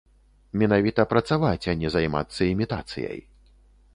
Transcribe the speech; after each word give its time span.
Менавіта 0.61 1.05
працаваць, 1.11 1.69
а 1.73 1.77
не 1.83 1.93
займацца 1.97 2.41
імітацыяй. 2.53 3.19